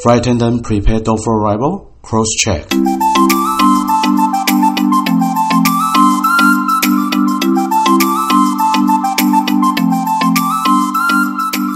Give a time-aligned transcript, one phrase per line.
[0.00, 1.90] Flight attendant, prepare door for arrival.
[2.02, 2.62] Cross check.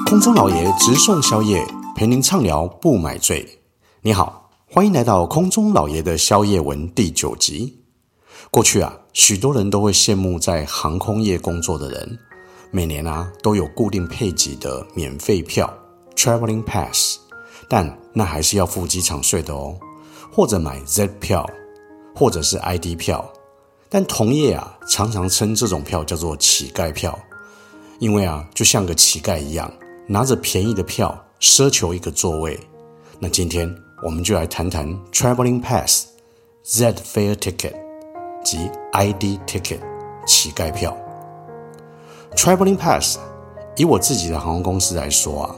[0.07, 1.67] 空中老爷直送宵夜，
[1.97, 3.59] 陪您畅聊不买醉。
[4.03, 7.81] 你好，欢迎来到空中老爷的宵夜文第九集。
[8.53, 12.19] 过去啊，许多人都会羡慕在航空业工作的人，
[12.71, 15.69] 每年啊都有固定配给的免费票
[16.15, 17.19] （traveling pass），
[17.73, 19.75] 但那还是要付机场税的哦。
[20.31, 21.49] 或者买 Z 票，
[22.15, 23.27] 或者是 ID 票，
[23.89, 27.19] 但同业啊常常称这种票叫做乞丐票，
[27.99, 29.73] 因为啊就像个乞丐一样，
[30.07, 32.61] 拿着便宜的票奢求一个座位。
[33.19, 36.09] 那今天我们就来谈谈 traveling pass
[36.65, 37.73] Z Fair ticket。
[38.45, 39.79] 及 ID ticket
[40.27, 40.97] 乞丐票
[42.35, 43.17] ，Traveling Pass。
[43.77, 45.55] 以我自己的航空公司来说啊，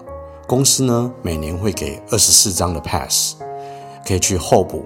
[0.46, 3.36] 公司呢每年会给二十四张的 Pass，
[4.06, 4.84] 可以去候补、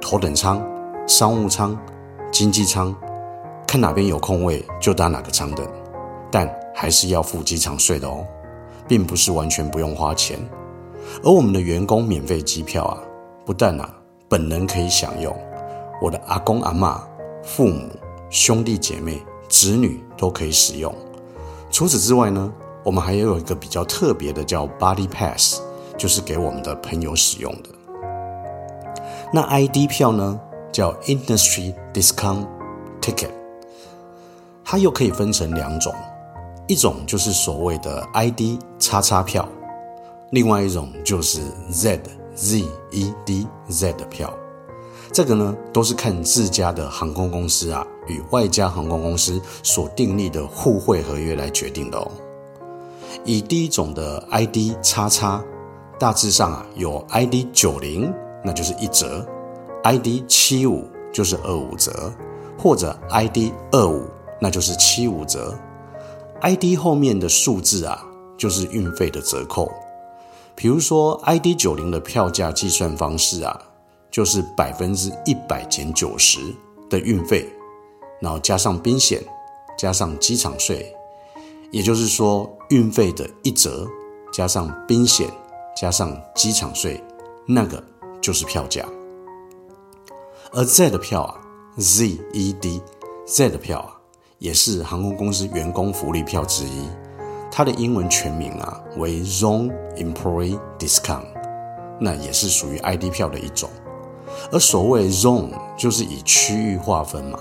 [0.00, 0.60] 头等舱、
[1.06, 1.78] 商务舱、
[2.32, 2.94] 经济舱，
[3.68, 5.64] 看哪边有空位就搭哪个舱等，
[6.30, 8.26] 但还是要付机场税的哦，
[8.88, 10.38] 并不是完全不用花钱。
[11.22, 12.98] 而我们的员工免费机票啊，
[13.44, 13.94] 不但啊
[14.28, 15.34] 本人可以享用，
[16.02, 17.00] 我的阿公阿妈。
[17.44, 17.88] 父母、
[18.28, 20.92] 兄弟姐妹、子女都可以使用。
[21.70, 22.52] 除此之外呢，
[22.86, 25.60] 我们还有一个比较特别的，叫 Buddy Pass，
[25.98, 27.68] 就是给我们的朋友使用的。
[29.32, 30.38] 那 ID 票呢，
[30.70, 32.46] 叫 Industry Discount
[33.00, 33.32] Ticket，
[34.64, 35.92] 它又可以分成两种，
[36.68, 39.48] 一种就是所谓的 ID 叉叉票，
[40.30, 42.00] 另外一种就是 Z
[42.36, 44.32] Z E D Z 的票。
[45.12, 52.08] 这个呢，都是看自家的航空公司啊，与外加航空公司所订立的互惠合约来决定的哦。
[53.24, 55.44] 以第一种的 ID 叉叉，
[55.98, 58.12] 大致上啊有 ID 九零，
[58.44, 59.26] 那就是一折
[59.84, 62.12] ；ID 七五就是二五折，
[62.58, 64.04] 或者 ID 二五，
[64.40, 65.58] 那就是七五折。
[66.40, 68.04] ID 后面的数字啊，
[68.36, 69.72] 就是运费的折扣。
[70.54, 73.60] 比如说 ID 九零的票价计算方式啊。
[74.08, 76.38] 就是百分之一百减九十
[76.88, 77.46] 的运费，
[78.18, 79.22] 然后加上冰险，
[79.76, 80.90] 加上机场税，
[81.70, 83.86] 也就是说运费的一折
[84.32, 85.28] 加上冰险
[85.76, 87.02] 加上机场税，
[87.46, 87.82] 那个
[88.20, 88.84] 就是票价。
[90.52, 91.40] 而 Z 的票啊
[91.76, 92.80] ，Z E D
[93.26, 93.96] Z 的票啊，
[94.38, 96.88] 也是航空公司员工福利票之一，
[97.50, 101.26] 它的英文全名啊为 Zone Employee Discount，
[102.00, 103.68] 那也是属于 ID 票的一种。
[104.50, 107.38] 而所谓 zone 就是以区域划分嘛，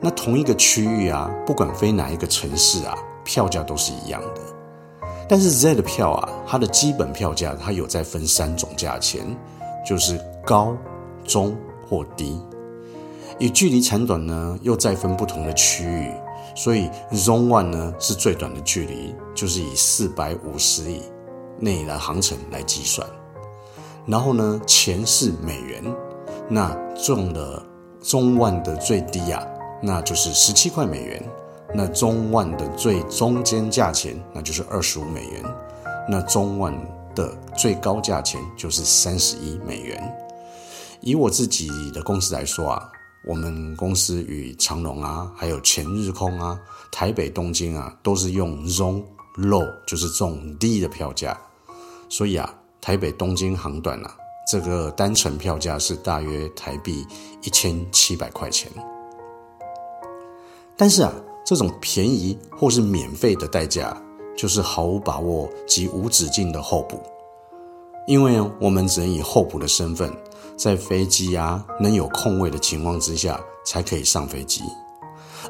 [0.00, 4.55] 那同一个区域啊，不管飞哪一个城市啊，票价都是一样的。
[5.28, 9.24] 但是 Z 的票啊，它的基本票价它有在分三种价钱，
[9.84, 10.76] 就是高、
[11.24, 11.56] 中
[11.88, 12.40] 或低。
[13.38, 16.10] 以距离长短呢，又再分不同的区域，
[16.54, 21.02] 所以 Zone One 呢是最短的距离，就是以四百五十里
[21.58, 23.06] 内的航程来计算。
[24.06, 25.82] 然后呢，钱是美元。
[26.48, 27.60] 那中的
[28.00, 29.44] 中万的最低啊，
[29.82, 31.20] 那就是十七块美元；
[31.76, 35.44] 那中万的最中间价钱，那就是二十五美元；
[36.08, 36.72] 那中万
[37.14, 40.16] 的最高价钱就是三十一美元。
[41.02, 42.90] 以我自己的公司来说啊，
[43.28, 46.58] 我们公司与长荣啊，还有全日空啊、
[46.90, 49.04] 台北东京啊，都是用 Zone
[49.36, 51.38] Low，就是中低的票价。
[52.08, 54.16] 所以啊，台北东京航段啊。
[54.48, 57.04] 这个单程票价是大约台币
[57.42, 58.70] 一千七百块钱，
[60.76, 61.12] 但是啊，
[61.46, 63.96] 这种便宜或是免费的代价，
[64.36, 67.00] 就是毫无把握及无止境的候补，
[68.08, 70.12] 因为我们只能以候补的身份，
[70.56, 74.60] 在飞机啊能有空位的情况之下，才可以上飞机，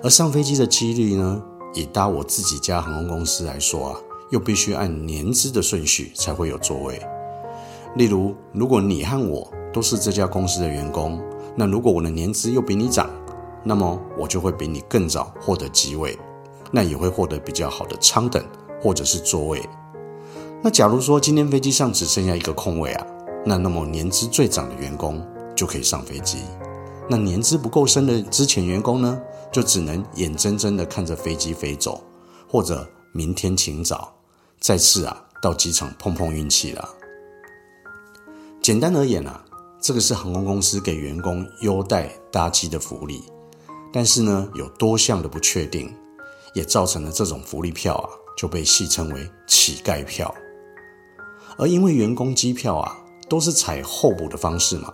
[0.03, 1.43] 而上飞机的几率呢，
[1.73, 3.97] 以搭我自己家航空公司来说啊，
[4.31, 7.01] 又必须按年资的顺序才会有座位。
[7.95, 11.19] 例如，如果你和我都是这家公司的员工，
[11.55, 13.09] 那如果我的年资又比你长，
[13.69, 16.17] 那么我就会比你更早获得机位，
[16.71, 18.45] 那也会获得比较好的舱等
[18.81, 19.61] 或者是座位。
[20.63, 23.07] 那假如说今天飞机上只剩下一个空位啊，
[23.45, 25.21] 那那么年资最长的员工
[25.57, 26.39] 就可以上飞机，
[27.11, 29.21] 那年资不够深的之前员工呢，
[29.51, 32.05] 就只能眼睁睁的看着飞机飞走，
[32.49, 34.15] 或者明天请早，
[34.61, 36.89] 再次啊到机场碰碰运气了。
[38.63, 39.45] 简单而言啊，
[39.81, 43.25] 这个是航空公司给员工优待搭机的福利，
[43.97, 45.91] 但是呢，有多项的不确定，
[46.53, 50.35] 也造成了这种福利票啊就被戏称为乞丐票。
[51.57, 52.95] 而因为员工机票啊
[53.27, 54.93] 都是采候补的方式嘛，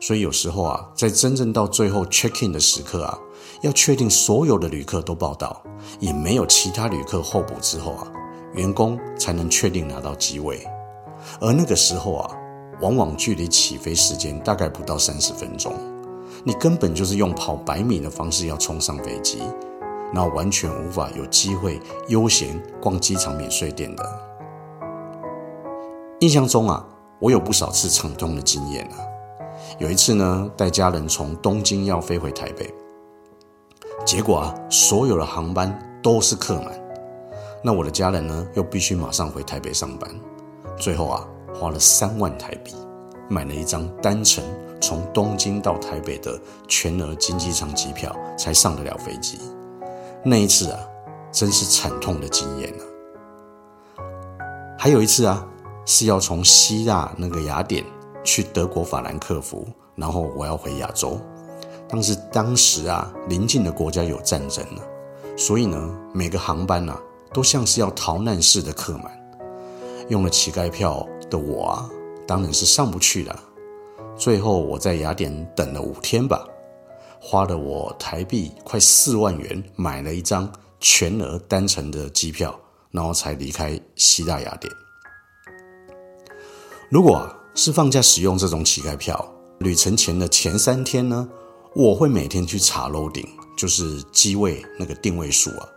[0.00, 3.16] 所以有时候啊，在真正到最后 check in 的时刻啊，
[3.62, 5.62] 要确定所有的旅客都报到，
[6.00, 8.12] 也没有其他旅客候补之后啊，
[8.54, 10.66] 员工才能确定拿到机位。
[11.40, 12.36] 而那个时候啊，
[12.80, 15.72] 往往距离起飞时间大概不到三十分钟，
[16.44, 19.40] 你根本就是用跑百米的方式要冲上飞机，
[20.12, 24.04] 那完全无法有机会悠闲逛机场免税店的。
[26.18, 26.84] 印象中啊，
[27.20, 28.98] 我有不少次长通的经验啊。
[29.78, 32.72] 有一次呢，带家人从东京要飞回台北，
[34.04, 36.72] 结果啊，所有的航班都是客满，
[37.62, 40.10] 那我的家人呢，又必须马上回台北上班。
[40.76, 41.24] 最后啊，
[41.54, 42.74] 花了三万台币
[43.28, 44.42] 买了一张单程
[44.82, 49.38] 从东京到台北的全额经济舱机票，才上得了飞机。
[50.24, 50.80] 那一次啊，
[51.30, 52.82] 真是惨痛的经验啊！
[54.76, 55.46] 还有一次啊，
[55.86, 57.84] 是要从希腊那个雅典
[58.24, 59.64] 去德国法兰克福，
[59.94, 61.18] 然后我要回亚洲。
[61.88, 64.82] 但是当时啊，邻近的国家有战争了，
[65.36, 65.78] 所以呢，
[66.12, 67.00] 每个航班啊，
[67.32, 69.04] 都像是要逃难似的客满。
[70.08, 71.88] 用了乞丐票的我啊，
[72.26, 73.40] 当然是上不去了。
[74.22, 76.46] 最后我在雅典等了五天吧，
[77.20, 80.48] 花了我台币快四万元买了一张
[80.78, 82.56] 全额单程的机票，
[82.92, 84.72] 然后才离开希腊雅典。
[86.88, 89.28] 如果，是放假使用这种乞丐票，
[89.58, 91.28] 旅程前的前三天呢，
[91.74, 93.28] 我会每天去查楼顶
[93.58, 95.68] 就是机位那个定位数啊。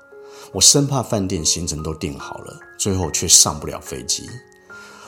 [0.54, 4.22] 我生怕饭店行程都订好了，最后却上不了飞机。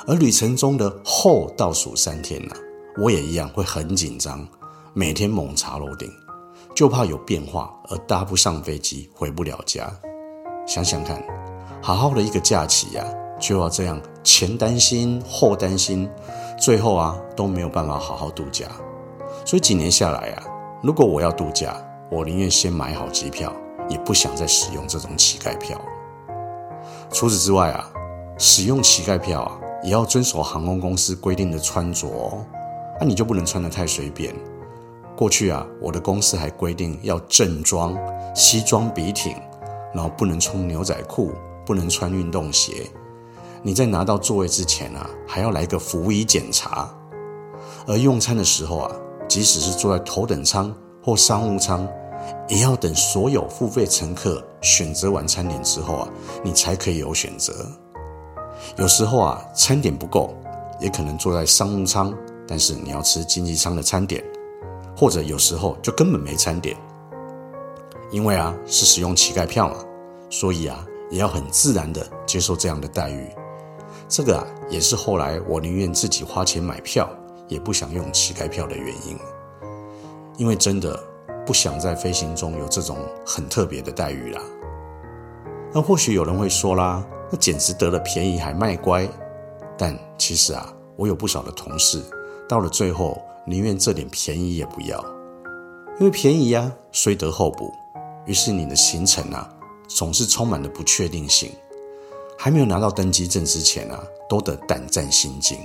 [0.07, 2.57] 而旅程中的后倒数三天呢、啊，
[2.97, 4.47] 我也一样会很紧张，
[4.93, 6.11] 每天猛查楼顶，
[6.75, 9.91] 就怕有变化而搭不上飞机，回不了家。
[10.65, 11.23] 想想看，
[11.81, 13.05] 好好的一个假期呀、
[13.39, 16.09] 就要这样前担心后担心，
[16.57, 18.65] 最后啊都没有办法好好度假。
[19.45, 20.43] 所以几年下来啊，
[20.81, 21.75] 如果我要度假，
[22.11, 23.53] 我宁愿先买好机票。
[23.89, 25.79] 也不想再使用这种乞丐票。
[27.09, 27.89] 除此之外啊，
[28.37, 32.45] 使用乞丐票啊，也要遵守航空公司规定的穿着哦。
[32.99, 34.33] 那、你就不能穿得太随便。
[35.15, 37.97] 过去啊，我的公司还规定要正装、
[38.35, 39.35] 西装笔挺，
[39.93, 41.31] 然后不能穿牛仔裤，
[41.65, 42.89] 不能穿运动鞋。
[43.63, 46.89] 你在拿到座位之前啊，还要来个服仪检查。
[47.87, 48.91] 而用餐的时候啊，
[49.27, 50.73] 即使是坐在头等舱
[51.03, 51.87] 或商务舱。
[52.49, 56.09] 也要等所有付费乘客选择完餐点之后啊，
[56.43, 57.53] 你才可以有选择。
[58.75, 60.35] 有时候啊，餐点不够，
[60.79, 62.13] 也可能坐在商务舱，
[62.47, 64.23] 但是你要吃经济舱的餐点，
[64.95, 66.75] 或者有时候就根本没餐点。
[68.09, 69.75] 因为啊，是使用乞丐票嘛，
[70.29, 73.29] 所以啊，也要很自然的接受这样的待遇。
[74.07, 77.09] 这个啊，也是后来我宁愿自己花钱买票，
[77.47, 79.17] 也不想用乞丐票的原因。
[80.37, 80.97] 因为真的。
[81.45, 84.41] 不想在飞行中有这种很特别的待遇啦。
[85.73, 87.01] 那或许有人会说啦，
[87.31, 89.07] 那简直得了便宜还卖乖。
[89.77, 92.03] 但其实啊，我有不少的同事，
[92.47, 95.03] 到了最后宁愿这点便宜也不要，
[95.99, 97.71] 因为便宜啊，虽得后补。
[98.25, 99.49] 于是你的行程啊，
[99.87, 101.51] 总是充满了不确定性。
[102.37, 105.57] 还没有拿到登机证之前啊，都得胆战心惊，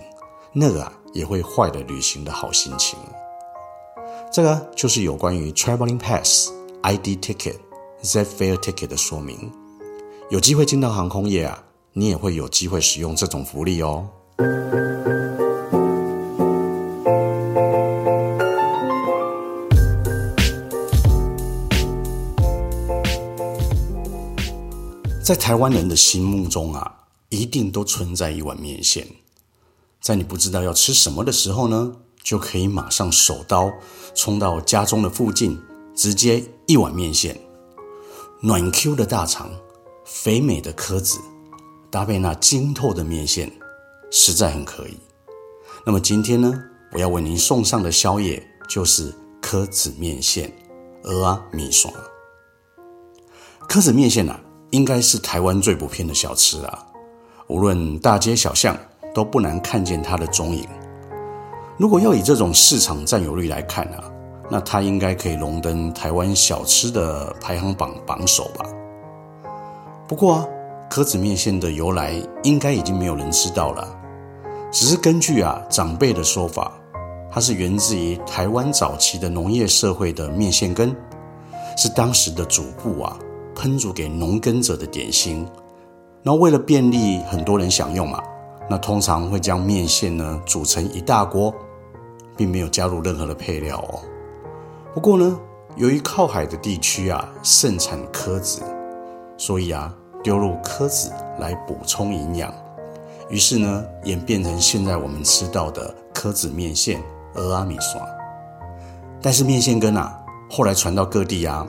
[0.53, 2.99] 那个啊，也会坏了旅行的好心情。
[4.33, 6.51] 这个就是有关于 Traveling Pass
[6.83, 7.57] ID Ticket
[8.01, 9.53] Z-Fare Ticket 的说明。
[10.31, 11.63] 有机会进到航空业啊，
[11.93, 14.09] 你也会有机会使用这种福利哦。
[25.33, 26.95] 在台湾人的心目中啊，
[27.31, 29.07] 一定都存在一碗面线，
[29.99, 31.91] 在你不知道要吃什么的时候呢，
[32.23, 33.73] 就可以马上手刀
[34.15, 35.59] 冲到家中的附近，
[35.95, 37.41] 直接一碗面线，
[38.43, 39.51] 暖 Q 的大肠，
[40.05, 41.19] 肥美的颗子，
[41.91, 43.51] 搭配那晶透的面线，
[44.11, 44.99] 实在很可以。
[45.87, 46.63] 那么今天呢，
[46.93, 50.53] 我要为您送上的宵夜就是颗子面线，
[51.03, 51.91] 蚵仔面线。
[53.67, 54.39] 颗子面线啊，
[54.73, 56.87] 应该是台湾最普遍的小吃啊，
[57.47, 58.75] 无论大街小巷
[59.15, 60.67] 都不难看见它的踪影。
[61.77, 64.11] 如果要以这种市场占有率来看啊，
[64.51, 68.65] 那它应该可以荣登台湾小吃的排行榜榜首吧。
[70.09, 70.49] 不过啊，
[70.89, 73.87] 颗子面线的由来应该已经没有人知道了。
[74.71, 76.73] 只是根据啊长辈的说法，
[77.31, 80.97] 它是源自于台湾早期的农业社会的面线根，
[81.77, 83.19] 是当时的主妇啊
[83.55, 85.47] 烹煮给农耕者的点心。
[86.23, 88.23] 然后为了便利很多人享用嘛。
[88.71, 91.53] 那通常会将面线呢煮成一大锅，
[92.37, 94.01] 并没有加入任何的配料哦。
[94.95, 95.39] 不过呢，
[95.77, 98.63] 由于靠海的地区啊盛产柯子，
[99.37, 99.93] 所以啊
[100.23, 102.55] 丢入柯子来补充营养，
[103.29, 107.03] 于是呢演变成现在我们吃到的柯子面线、
[107.35, 108.01] 蚵仔面线。
[109.21, 110.19] 但是面线根啊，
[110.49, 111.67] 后来传到各地啊，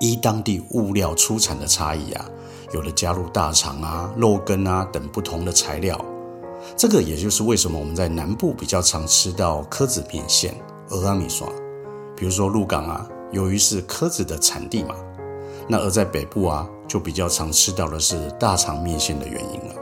[0.00, 2.24] 依当地物料出产的差异啊，
[2.72, 5.98] 有的加入大肠啊、肉羹啊等不同的材料。
[6.76, 10.54] 这个也就是为什么我们在南部比较常吃到柯子面线、
[10.88, 11.46] 蚵仔面线。
[12.16, 14.94] 比如说鹿港啊，由于是柯子的产地嘛，
[15.68, 19.74] 那而在北部啊，就比较常吃到的是大肠面线的原因了。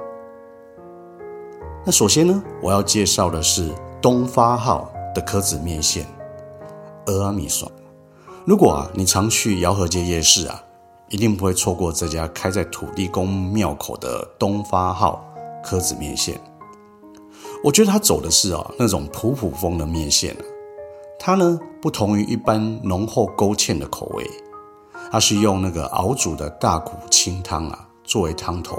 [1.85, 6.07] 那首先呢，我要介绍的是东发号的柯子面线。
[7.04, 7.69] 蚵仔面线，
[8.45, 10.61] 如果啊你常去姚河街夜市啊，
[11.09, 15.25] 一定不会错过这家开在土地公庙口的东发号
[15.63, 16.41] 柯子面线。
[17.63, 20.37] 我觉得它走的是啊那种普普风的面线，
[21.21, 24.29] 它呢不同于一般浓厚勾芡的口味，
[25.13, 28.77] 它是用那个熬煮的大骨清汤啊作为汤头，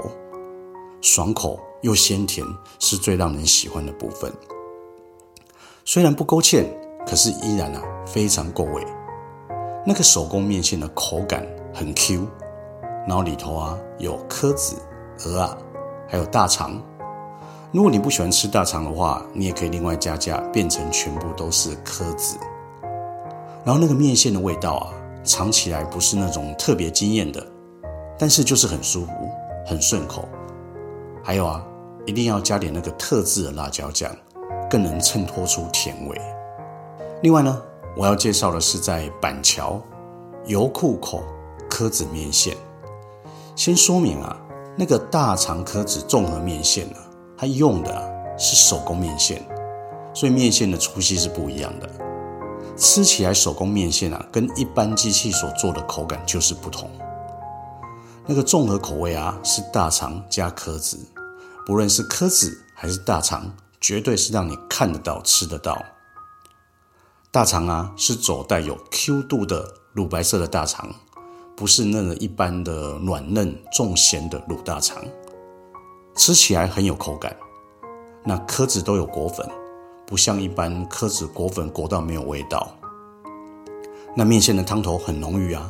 [1.00, 2.46] 爽口又鲜甜，
[2.78, 4.30] 是最让人喜欢的部分。
[5.86, 6.66] 虽然不勾芡。
[7.06, 8.82] 可是依然啊非常够味，
[9.86, 12.26] 那个手工面线的口感很 Q，
[13.06, 14.76] 然后里头啊有柯子、
[15.24, 15.58] 鹅啊，
[16.08, 16.80] 还有大肠。
[17.70, 22.38] 如果你不喜欢吃大肠的话，你也可以另外加价，变成全部都是柯子。
[23.64, 27.44] 然后那个面线的味道啊，尝起来不是那种特别惊艳的，
[28.18, 29.10] 但是就是很舒服、
[29.66, 30.26] 很顺口。
[31.22, 31.62] 还有啊，
[32.06, 34.10] 一定要加点那个特制的辣椒酱，
[34.70, 36.18] 更能衬托出甜味。
[37.22, 37.60] 另外呢，
[37.96, 39.80] 我要介绍的是在板桥
[40.46, 41.22] 油库口
[41.70, 42.56] 柯子面线。
[43.54, 44.36] 先说明啊，
[44.76, 46.98] 那个大肠柯子综合面线呢，
[47.36, 49.46] 它用的是手工面线，
[50.12, 51.88] 所以面线的粗细是不一样的。
[52.76, 56.90] 吃起来手工面线啊，跟一般机器所做的口感就是不同。
[58.26, 60.98] 那个综合口味啊，是大肠加柯子，
[61.64, 63.48] 不论是柯子还是大肠，
[63.80, 65.80] 绝对是让你看得到、吃得到。
[67.34, 70.88] 大肠啊，是走带有 Q 度的乳白色的大肠，
[71.56, 75.02] 不是那一般的软嫩重咸的卤大肠，
[76.14, 77.36] 吃起来很有口感。
[78.22, 79.44] 那柯子都有裹粉，
[80.06, 82.72] 不像一般柯子裹粉裹到没有味道。
[84.14, 85.68] 那面线的汤头很浓郁啊，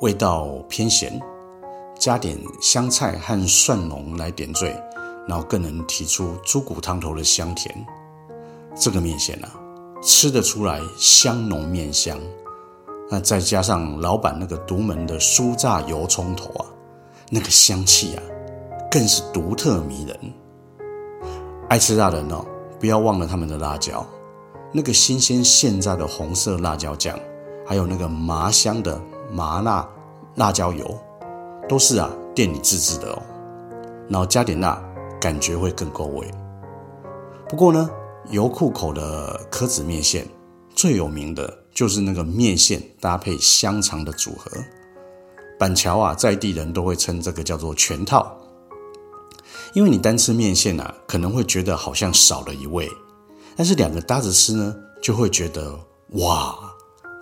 [0.00, 1.20] 味道偏咸，
[1.98, 4.74] 加点香菜和蒜蓉来点缀，
[5.28, 7.86] 然后更能提出猪骨汤头的香甜。
[8.74, 9.52] 这个面线啊。
[10.02, 12.18] 吃得出来香浓面香，
[13.08, 16.66] 那再加上老板那个独门的酥炸油葱头啊，
[17.30, 18.22] 那个香气啊，
[18.90, 20.18] 更是独特迷人。
[21.68, 22.44] 爱吃辣的人哦，
[22.80, 24.04] 不要忘了他们的辣椒，
[24.72, 27.16] 那个新鲜现榨的红色辣椒酱，
[27.64, 29.88] 还有那个麻香的麻辣
[30.34, 30.98] 辣椒油，
[31.68, 33.22] 都是啊店里自制的哦。
[34.08, 34.82] 然后加点辣，
[35.20, 36.28] 感觉会更够味。
[37.48, 37.88] 不过呢。
[38.30, 40.26] 油库口的柯子面线
[40.74, 44.50] 最有名的就是那个面线搭配香肠的组合。
[45.58, 48.36] 板桥啊，在地人都会称这个叫做全套，
[49.74, 52.90] 因为你单吃面线啊，可能会觉得好像少了一味，
[53.54, 55.78] 但是两个搭着吃呢，就会觉得
[56.14, 56.58] 哇，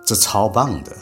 [0.05, 0.95] 这超棒的。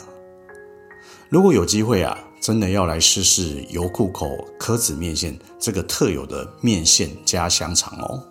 [1.28, 4.26] 如果有机会啊，真的要来试试油库口
[4.58, 8.22] 柯子面线这个特有的面线加香肠哦。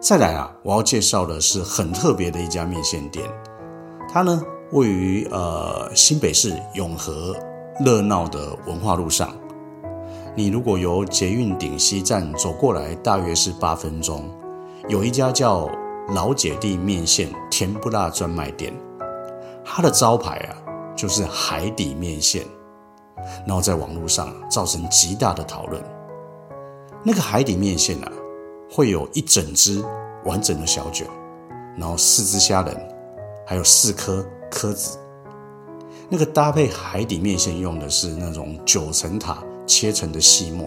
[0.00, 3.28] 再来啊，我要介绍的是很特别的一家面线店，
[4.08, 4.40] 它呢
[4.70, 7.34] 位于呃新北市永和
[7.84, 9.34] 热闹的文化路上。
[10.36, 14.30] 你如果由捷运顶溪站走过来，大约是八分钟，
[14.88, 15.68] 有一家叫
[16.14, 18.72] 老姐弟面线甜不辣专卖店，
[19.64, 20.54] 它的招牌啊
[20.94, 22.46] 就是海底面线，
[23.44, 25.82] 然后在网络上造成极大的讨论。
[27.02, 28.12] 那个海底面线啊。
[28.70, 29.82] 会有一整只
[30.24, 31.06] 完整的小卷，
[31.76, 32.76] 然后四只虾仁，
[33.46, 34.98] 还有四颗颗子。
[36.08, 40.66] 那个搭配海底面线用的是那种九层塔切成的细末，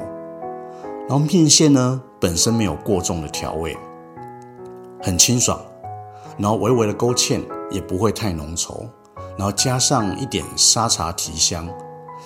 [1.07, 3.75] 然后面线呢本身没有过重的调味，
[5.01, 5.59] 很清爽，
[6.37, 7.41] 然后微微的勾芡
[7.71, 8.87] 也不会太浓稠，
[9.37, 11.67] 然后加上一点沙茶提香，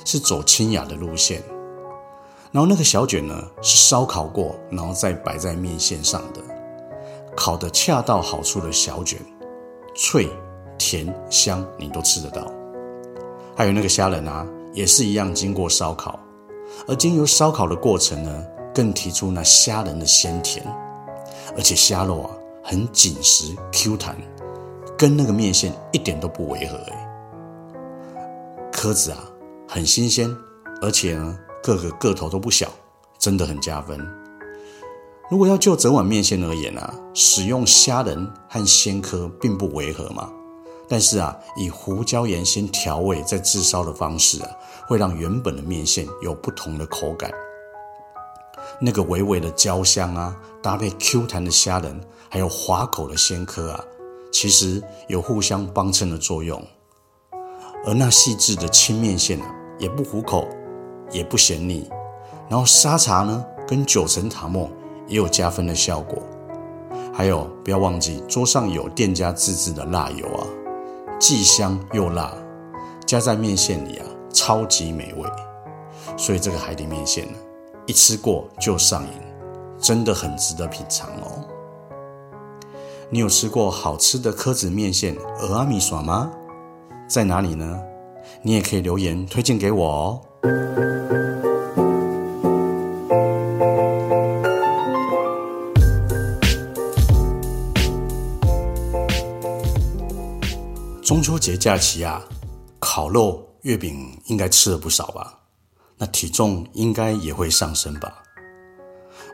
[0.03, 1.41] 是走清雅的路线。
[2.55, 6.39] 然后那个小卷呢，是烧烤过，然后再摆在面线上的，
[7.35, 9.19] 烤得恰到好处的小卷，
[9.93, 10.29] 脆、
[10.77, 12.49] 甜、香，你都吃得到。
[13.57, 16.17] 还有那个虾仁啊，也是一样经过烧烤，
[16.87, 20.65] 而经由烧烤的过程呢，更提出那虾仁的鲜甜，
[21.57, 22.29] 而且虾肉啊
[22.63, 24.15] 很紧实 Q 弹，
[24.97, 28.71] 跟那个面线一点都不违和哎。
[28.71, 29.29] 壳子啊
[29.67, 30.33] 很新鲜，
[30.81, 32.69] 而且呢个个个头都不小，
[33.17, 33.99] 真的很加分。
[35.31, 40.31] 如果要就整碗面线而言啊，使用虾仁和鲜颗并不违和嘛。
[40.87, 44.49] 但是啊，以胡椒盐先调味再炙烧的方式啊，
[44.87, 47.31] 会让原本的面线有不同的口感。
[48.79, 53.83] 那个微微的焦香啊，搭配 Q 弹的虾仁，还有滑口的鲜颗啊，
[54.31, 56.63] 其实有互相帮衬的作用。
[57.87, 60.47] 而那细致的青面线啊，也不糊口，
[61.11, 61.89] 也不咸腻。
[62.49, 64.69] 然后沙茶呢，跟九层塔莫。
[65.07, 66.17] 也有加分的效果，
[67.13, 70.41] 还有不要忘记桌上有店家自制的辣油啊，
[71.19, 72.33] 既香又辣，
[73.05, 75.29] 加在面线里啊，超级美味。
[76.17, 77.37] 所以这个海底面线呢，
[77.85, 79.21] 一吃过就上瘾，
[79.77, 81.45] 真的很值得品尝哦。
[83.11, 86.31] 你有吃过好吃的蚵仔面线蚵仔面线吗？
[87.07, 87.79] 在哪里呢？
[88.41, 90.21] 你也可以留言推荐给我哦。
[101.01, 102.21] 中秋节假期啊，
[102.79, 105.39] 烤肉、月饼应该吃了不少吧？
[105.97, 108.21] 那体重应该也会上升吧？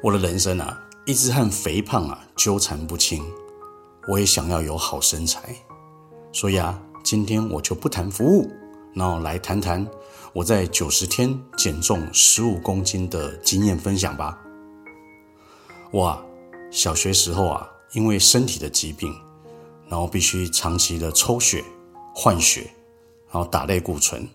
[0.04, 3.24] 我的人生啊，一直和肥胖啊纠缠不清。
[4.08, 5.56] 我也想要有好身材，
[6.32, 8.50] 所以啊，今天我就不谈服务，
[8.94, 9.86] 然后来谈谈
[10.34, 14.38] 我在九十天减重十五公斤的经验分享吧。
[15.92, 16.24] 我啊，
[16.70, 19.14] 小学时候啊，因为身体的疾病。
[19.90, 21.62] 然后必须长期的抽血、
[22.16, 22.62] 换血，
[23.30, 24.26] 然后打类固醇，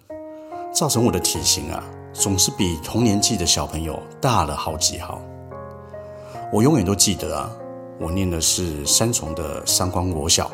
[0.70, 5.18] 造成我的体型啊总是比同年纪的小朋友大了好几号。
[6.52, 7.50] 我永远都记得啊，
[7.98, 10.50] 我念的是三重的三光国小，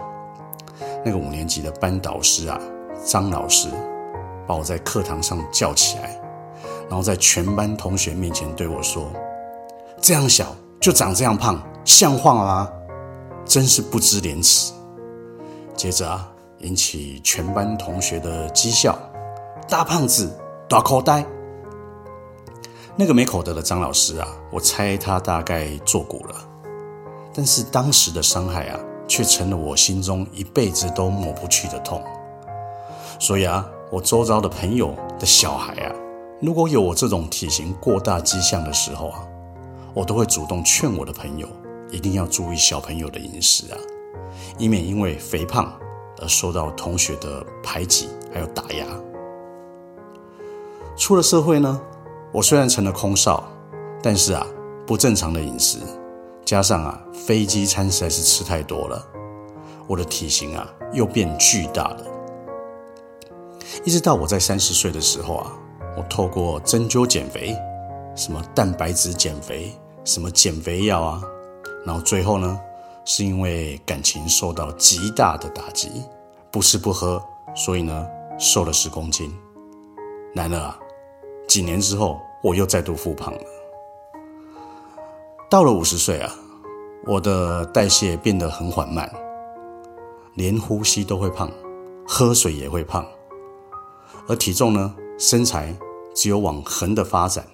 [1.05, 2.61] 那个五年级的班导师啊
[3.05, 3.71] 张老师，
[4.47, 6.21] 把我在课堂上叫起来，
[6.89, 9.11] 然后在全班同学面前对我说
[10.01, 12.71] ：“这样小就长这样胖，像话吗？
[13.45, 14.73] 真是不知廉耻。”
[15.75, 16.29] 接着啊，
[16.59, 18.99] 引起全班同学的讥笑，
[19.69, 20.31] 大胖子，
[20.69, 21.25] 大口呆。
[22.95, 26.35] 那个没口德的张老师啊，我猜他大概作古了，
[27.35, 28.79] 但是当时的伤害啊，
[29.09, 32.05] 却成了我心中一辈子都抹不去的痛。
[33.19, 35.93] 所以啊，我周遭的朋友的小孩啊，
[36.41, 39.23] 如果有我这种体型过大迹象的时候啊，
[39.93, 41.47] 我都会主动劝我的朋友
[41.91, 43.77] 一定要注意小朋友的饮食啊。
[44.57, 45.71] 以免因为肥胖
[46.23, 48.87] 而受到同学的排挤还有打压。
[50.97, 51.79] 出了社会呢，
[52.33, 53.45] 我虽然成了空少，
[54.03, 54.47] 但是啊，
[54.87, 55.77] 不正常的饮食
[56.47, 59.07] 加上啊飞机餐实在是吃太多了，
[59.87, 62.07] 我的体型啊又变巨大了。
[63.85, 65.53] 一直到我在三十岁的时候啊，
[65.97, 67.57] 我透过针灸减肥，
[68.15, 69.73] 什么蛋白质减肥，
[70.05, 71.23] 什么减肥药啊，
[71.85, 72.61] 然后最后呢。
[73.05, 75.91] 是因为感情受到极大的打击，
[76.53, 77.21] 不吃不喝，
[77.53, 78.07] 所以呢
[78.39, 79.29] 瘦了十公斤。
[80.33, 80.79] 然而啊，
[81.49, 83.41] 几年之后我又再度复胖了。
[85.51, 86.33] 到了五十岁啊，
[87.05, 89.13] 我的代谢变得很缓慢，
[90.35, 91.51] 连呼吸都会胖，
[92.07, 93.05] 喝水也会胖，
[94.29, 95.75] 而体重呢，身材
[96.15, 97.45] 只有往横的发展。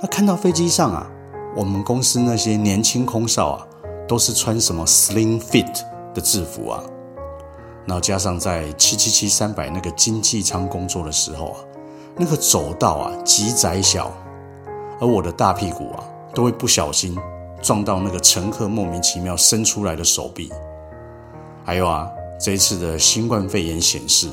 [0.00, 1.10] 那看到飞机上啊，
[1.56, 3.64] 我们公司那些年轻空少啊。
[4.08, 5.82] 都是穿什么 Slim Fit
[6.14, 6.82] 的制服啊，
[7.84, 11.60] 然后加上在七七七三百那个经济舱工作的时候啊，
[12.16, 14.10] 那个走道啊极窄小，
[14.98, 16.02] 而我的大屁股啊
[16.34, 17.18] 都会不小心
[17.60, 20.50] 撞到那个乘客莫名其妙伸出来的手臂。
[21.62, 22.08] 还有啊，
[22.40, 24.30] 这一次的新冠肺炎显示，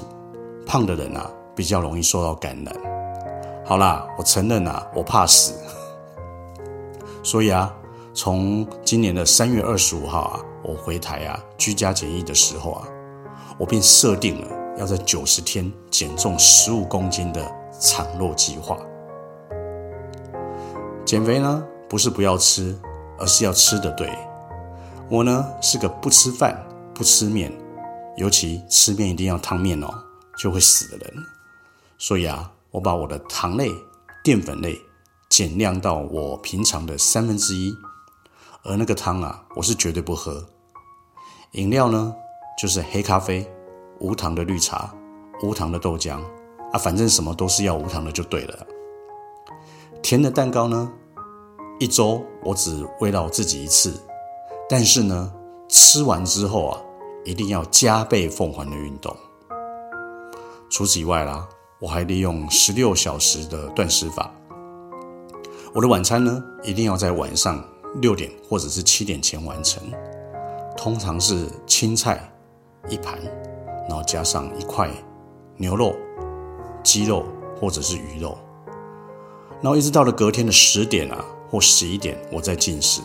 [0.65, 2.75] 胖的人啊比较容易受到感染。
[3.65, 5.53] 好啦，我承认啊，我怕死，
[7.23, 7.73] 所以啊。
[8.17, 12.87] 从今年的三月二十五号啊，我回台啊居家检疫的时候啊，
[13.57, 14.47] 我便设定了
[14.77, 17.45] 要在九十天减重十五公斤的
[17.77, 18.77] 长肉计划。
[21.03, 22.73] 减肥呢，不是不要吃，
[23.19, 24.09] 而是要吃的对。
[25.09, 26.57] 我呢是个不吃饭、
[26.93, 27.51] 不吃面，
[28.15, 29.89] 尤其吃面一定要烫面哦，
[30.37, 31.25] 就会死的人。
[31.97, 33.71] 所以啊，我把我的糖类、
[34.23, 34.81] 淀粉类
[35.29, 37.73] 减量到我平常的三分之一。
[38.63, 40.45] 而那个汤啊，我是绝对不喝。
[41.51, 42.13] 饮料呢，
[42.59, 43.47] 就是黑咖啡、
[43.99, 44.93] 无糖的绿茶、
[45.43, 46.19] 无糖的豆浆
[46.73, 48.67] 啊，反正什么都是要无糖的就对了。
[50.01, 50.91] 甜的蛋糕呢，
[51.79, 53.93] 一周我只喂到自己一次，
[54.67, 55.33] 但是呢，
[55.69, 56.81] 吃完之后啊，
[57.23, 59.15] 一定要加倍奉还的运动。
[60.69, 61.47] 除此以外啦，
[61.79, 64.31] 我还利用十六小时的断食法。
[65.73, 67.63] 我的晚餐呢，一定要在晚上
[68.01, 69.83] 六点或者是七点前完成，
[70.75, 72.31] 通常是青菜
[72.89, 73.19] 一盘，
[73.87, 74.89] 然后加上一块
[75.57, 75.95] 牛肉、
[76.83, 77.25] 鸡肉
[77.59, 78.37] 或者是鱼肉，
[79.61, 83.01] 然后一直到了隔天的十点啊或十一点，我再进食。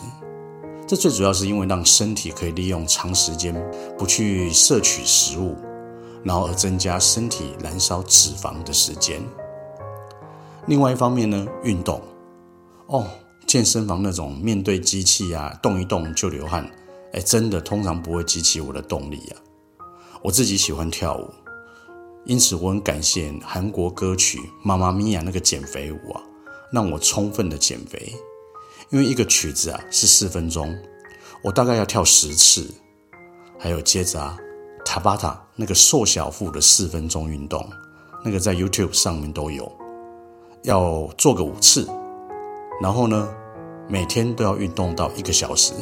[0.87, 3.55] 这最主要是因为让身体可以利用长时间
[3.97, 5.55] 不去摄取食物，
[6.23, 9.21] 然后而增加身体燃烧脂肪的时间。
[10.67, 12.01] 另外一方面呢，运动。
[12.87, 13.07] 哦，
[13.47, 16.69] 健身房那种面对机器啊，动一动就流汗，
[17.13, 19.41] 哎，真的通常不会激起我的动力啊。
[20.21, 21.29] 我自己喜欢跳舞，
[22.25, 26.21] 因此我很感谢韩国歌曲《妈妈咪呀》那个减肥舞啊，
[26.71, 28.13] 让我充分的减肥。
[28.89, 30.77] 因为一个曲子啊是四分钟，
[31.43, 32.69] 我大概要跳十次。
[33.57, 34.37] 还有接着啊，
[34.83, 37.63] 塔巴塔那个瘦小腹的四分钟运动，
[38.25, 39.71] 那个在 YouTube 上面都有，
[40.63, 41.87] 要做个五次。
[42.81, 43.29] 然后呢，
[43.87, 45.75] 每天都要运动到一个小时。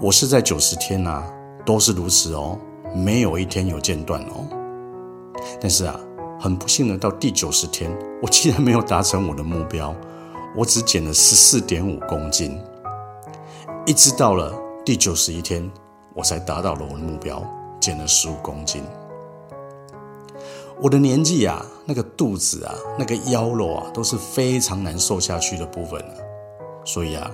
[0.00, 1.32] 我是在九十天呐、啊，
[1.64, 2.58] 都是如此哦，
[2.92, 4.44] 没有一天有间断哦。
[5.60, 5.96] 但是啊，
[6.40, 9.94] 很不幸的，到第九十天，我竟然没有达成我的目标，
[10.56, 12.58] 我只减了十四点五公斤。
[13.86, 14.52] 一直到了
[14.84, 15.70] 第九十一天，
[16.14, 17.40] 我才达到了我的目标，
[17.86, 18.82] 减了十五公斤。
[20.82, 26.04] 我的年纪啊，那个肚子啊，那个腰肉啊，都是非常难瘦下去的部分。
[26.84, 27.30] 所以啊，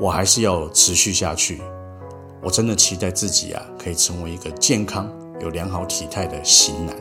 [0.00, 1.62] 我还是要持续下去。
[2.42, 5.08] 我真的期待自己啊，可以成为一个健康、
[5.40, 6.96] 有良好体态的型男。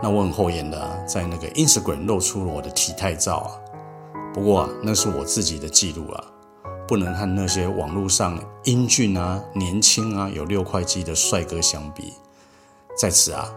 [0.00, 3.50] 那我很厚颜的，在那个 Instagram 露出了我的体态照啊。
[4.32, 6.24] 不过，那是我自己的记录啊，
[6.86, 12.12] 不能和那些网络上英俊啊、年轻啊、有六块肌的帅哥相比。
[12.98, 13.52] 在此啊。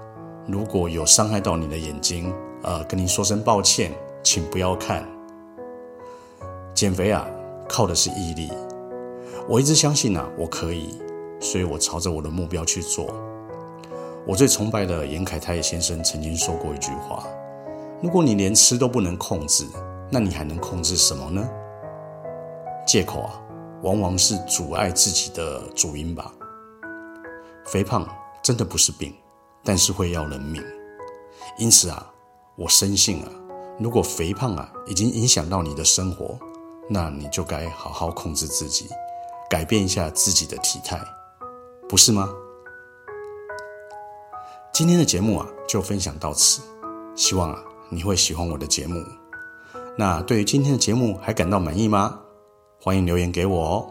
[0.47, 3.91] 如果有伤害到你的眼睛，呃，跟你说声抱歉，
[4.23, 5.07] 请不要看。
[6.73, 7.27] 减肥啊，
[7.67, 8.51] 靠的是毅力。
[9.47, 10.99] 我一直相信啊，我可以，
[11.39, 13.13] 所以我朝着我的目标去做。
[14.25, 17.23] 我最崇拜的严凯泰先生曾经说过一句话：
[18.01, 19.67] 如果你连吃都不能控制，
[20.09, 21.47] 那你还能控制什么呢？
[22.89, 23.39] 借口啊，
[23.83, 26.33] 往往是阻碍自己的主因吧。
[27.65, 28.07] 肥胖
[28.41, 29.13] 真的不是病。
[29.61, 30.63] 但是会要人命，
[31.57, 32.11] 因此啊，
[32.55, 33.29] 我深信啊，
[33.77, 36.39] 如果肥胖啊已经影响到你的生活，
[36.89, 38.87] 那你就该好好控制自己，
[39.49, 40.97] 改变一下自己的体态，
[41.89, 42.29] 不是吗？
[44.71, 46.61] 今天的节目啊就分享到此，
[47.15, 49.03] 希望啊你会喜欢我的节目。
[49.97, 52.17] 那对于今天的节目还感到满意吗？
[52.81, 53.89] 欢迎留言给我哦。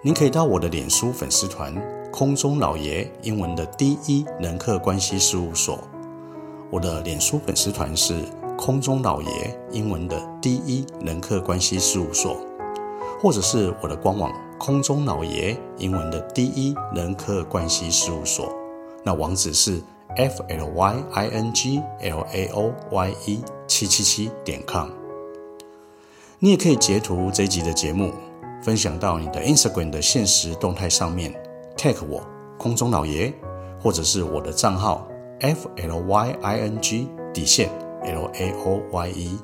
[0.00, 1.74] 您可以到我的脸书粉丝团。
[2.12, 5.80] 空中老爷英文的第一人客关系事务所，
[6.70, 8.22] 我的脸书粉丝团是
[8.56, 12.36] 空中老爷英文的第一人客关系事务所，
[13.20, 18.48] 或者是我的官网空中老爷英文的第一人客关系事务所，
[19.02, 19.82] 那网址是
[20.14, 25.03] f l y i n g l a o y e 七七七点 com。
[26.44, 28.12] 你也可以截图这一集的节目，
[28.62, 31.32] 分享到你的 Instagram 的现实动态上面。
[31.74, 32.22] tag 我
[32.58, 33.32] 空中老爷，
[33.80, 35.08] 或者是我的账号
[35.40, 37.70] f l y i n g 底线
[38.02, 39.38] l a o y e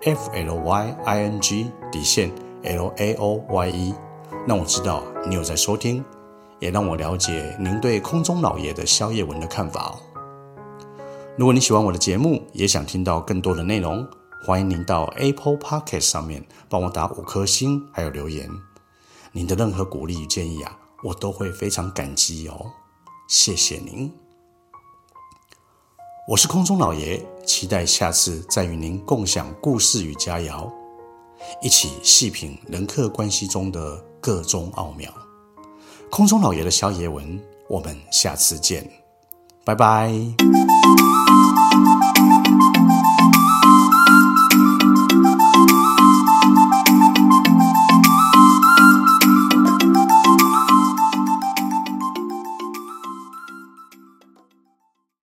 [0.00, 2.28] f l y i n g 底线
[2.64, 3.94] l a o y e，
[4.44, 6.04] 让我知道你有在收听，
[6.58, 9.94] 也让我了解您对空中老爷的宵夜文的看法哦。
[11.36, 14.04] 如果你喜欢我的节目，也想听到更多的内容，
[14.42, 18.50] 欢迎您到 Apple Podcast 上面帮我打五颗星，还有留言，
[19.32, 20.78] 您的任何鼓励与建议啊。
[21.02, 22.72] 我都会非常感激哦，
[23.28, 24.12] 谢谢您。
[26.28, 30.70] 我是空中老爷，期待下次再与您共享故事与佳肴，
[31.62, 35.12] 一起细品人客关系中的各种奥妙。
[36.10, 38.90] 空中老爷的宵夜文，我们下次见，
[39.64, 40.12] 拜拜。